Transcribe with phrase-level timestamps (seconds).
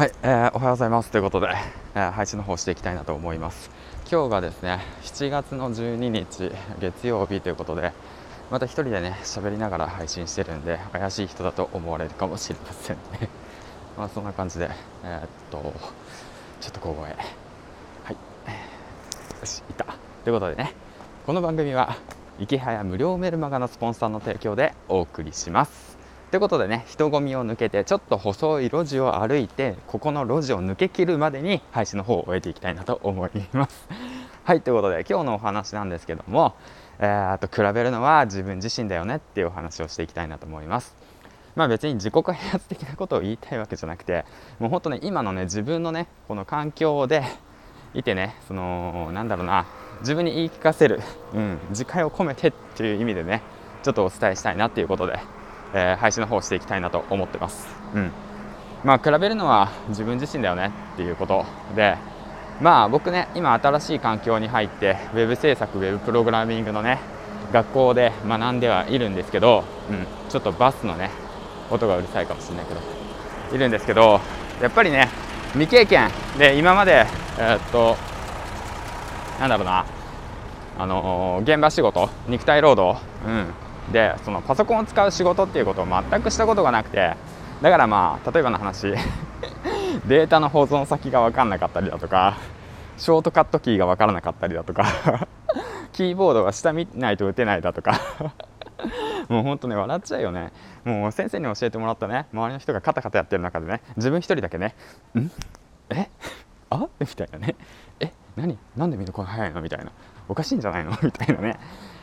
[0.00, 1.48] はい、えー、おはようございますということで、
[1.94, 3.70] えー、配信の方していきたいなと思います。
[4.10, 6.50] 今日がですね7月の12日
[6.80, 7.92] 月曜日ということで
[8.50, 13.28] また一人でね喋りながら配信してるんで怪しい人だと思われるかもしれませんね。
[13.98, 14.70] まあそんな感じで
[15.04, 15.70] えー、っと
[16.62, 17.04] ちょっと小声。
[17.04, 17.18] はい。
[18.12, 18.18] よ
[19.44, 19.84] しいった。
[20.24, 20.72] ということでね
[21.26, 21.94] この番組は
[22.38, 25.99] 池早無料メルマガのスポンサーの提供でお送りします。
[26.30, 33.88] ということでね人混みを抜けてちょっと細い路地を歩いてここの路地を抜けきるまでに配信の方を終えていきたいなと思います。
[34.44, 36.54] はいということで今日のお話なんですけども
[37.02, 40.94] えー、と比べるのは自分自身だよねっていうお話をしていきたいなと思います。
[41.56, 44.24] まあ別に自己開発的なことを言いたいわけじゃなくて
[44.60, 47.24] もうほんとね今のね自分のねこの環境で
[47.94, 49.66] いてねそのなんだろうな
[50.00, 51.00] 自分に言い聞かせる、
[51.34, 53.42] うん、自戒を込めてっていう意味でね
[53.82, 55.18] ちょっとお伝えしたいなっていうことで
[55.74, 57.68] えー、配信の方をしていきたいなと思ってます。
[57.94, 58.12] うん。
[58.84, 61.44] まあ、比べるのは自分自身だよねっていうこと
[61.76, 61.96] で、
[62.60, 66.98] まあ、僕ね今新しい環境に入ってウェブ制作ウェブプログラミングのね
[67.52, 71.10] 学校で学んではいるんですけど、うん、ちょっとバスのね
[71.70, 72.80] 音がうるさいかもしれないけど
[73.54, 74.20] いるんですけど
[74.62, 75.08] やっぱりね
[75.52, 77.06] 未経験で今まで
[77.38, 77.96] えー、っと
[79.38, 79.84] なんだろうな
[80.78, 83.52] あのー、現場仕事肉体労働、うん、
[83.92, 87.14] でそのパソコンを使う仕事っていうことを全くしたことがなくて
[87.60, 88.94] だからまあ例えばの話
[90.06, 92.36] データの保存先が分かんなかったりだとか
[92.96, 94.84] ショートカットキーが分からなかったりだとか
[95.92, 97.98] キーボードが下見ないと打てないだとか
[99.28, 100.52] もうほんとね笑っちゃうよね。
[100.84, 102.26] もう先生に教えてもらったね。
[102.32, 104.74] 周りの人がカタカタやってる中でね自分一人だけね
[105.14, 105.30] 「ん？
[105.90, 106.08] え？
[106.70, 106.86] あ？
[106.98, 107.54] みたいなね
[108.00, 108.12] 「え？
[108.40, 108.58] 何？
[108.76, 109.92] なんでみんなこんな早いの?」みたいな
[110.28, 110.92] 「おかしいんじゃないの?
[111.02, 111.58] 」みたいなね。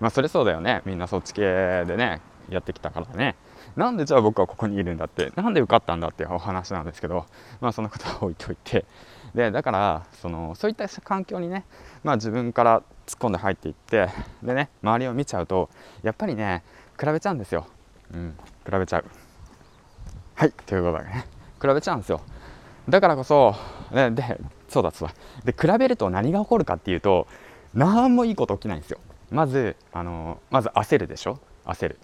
[0.00, 0.82] まあそれそうだよね。
[0.84, 3.34] みんなそっち系でねやってきたからね。
[3.76, 5.32] なんでじゃあ僕はここにいるんだって？
[5.36, 7.26] なんで受かったんだっていうお話なんですけど。
[7.60, 8.84] まあそのことは置いといて。
[9.34, 11.64] でだからそのそういった環境にね、
[12.02, 14.08] まあ、自分から突っ込んで入っていって
[14.42, 15.68] でね周りを見ちゃうと
[16.02, 16.62] やっぱりね
[16.98, 17.66] 比べちゃうんですよ、
[18.14, 18.34] うん、
[18.64, 19.04] 比べちゃう。
[20.34, 21.26] はいということでね。
[21.60, 22.22] 比べちゃうんですよ。
[22.88, 23.54] だからこそ
[23.92, 25.14] ででそうだそうだ。
[25.44, 27.26] で比べると何が起こるかっていうと
[27.74, 28.98] 何もいいこと起きないんですよ。
[29.30, 31.38] まずあのまず焦るでしょ？
[31.64, 31.98] 焦る。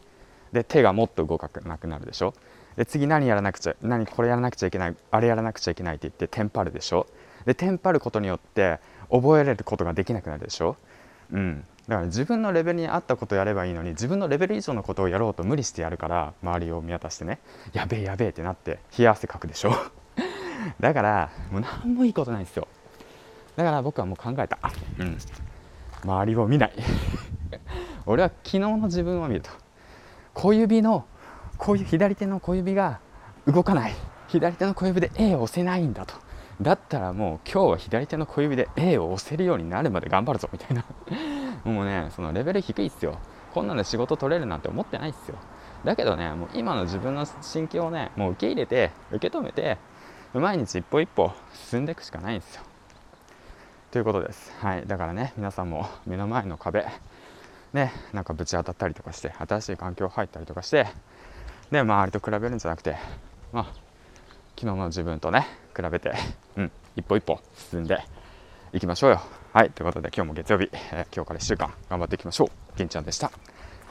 [0.52, 2.34] で手がもっと動かなくなるでしょ？
[2.76, 7.06] で次何やらなくちゃ何これやらなくちゃいけないあれやらなくちゃいけないって言ってテンパるでしょ？
[7.46, 8.78] でテンパることによって
[9.10, 10.76] 覚えられることができなくなるでしょ？
[11.32, 11.64] うん。
[11.88, 17.40] だから自分のレベルに合ったことをやればいいのに自分のレベル以上のことをやろうと無理してやるから周りを見渡してね
[17.74, 19.72] やべえやべえってなって冷や汗かくでしょ？
[20.80, 22.68] だからもう何もいいことないですよ。
[23.56, 24.58] だから僕はもう考えた。
[24.98, 25.18] うん。
[26.04, 26.72] 周りを見ない。
[28.06, 29.50] 俺は昨日の自分を見ると。
[30.34, 31.04] 小指の
[31.56, 33.00] こういう左手の小指が
[33.46, 33.94] 動かない。
[34.28, 36.14] 左手の小指で A を押せないんだと。
[36.60, 40.84] だったらもう今日は左手の小指で A を押せるようになるまで頑張るぞみたいな。
[41.64, 43.18] もうねそのレベル低いっすよ。
[43.52, 45.36] こんなんで仕事取れるなんて思ってないっすよ。
[45.84, 49.78] だけどねもう今の自分の心境をねもう受け入れて受け止めて
[50.40, 51.32] 毎日一歩一歩
[51.70, 52.62] 進んでいくしかないんですよ
[53.94, 54.52] ということです。
[54.58, 56.84] はい、だからね、皆さんも目の前の壁、
[57.72, 60.88] ね、なんかぶち当たったりとかして、新しい環境入ったりとかして、
[61.70, 62.96] で、周りと比べるんじゃなくて、
[63.52, 63.64] まあ、
[64.56, 65.46] 昨日の自分とね、
[65.76, 66.12] 比べて、
[66.56, 67.38] うん、一歩一歩
[67.70, 68.04] 進んで
[68.72, 69.20] いきましょうよ。
[69.52, 72.76] はい、ということで今日も月曜日、えー、今日から1週間頑張っていきましょう。
[72.76, 73.30] げんちゃんでした。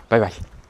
[0.10, 0.63] バイバイ。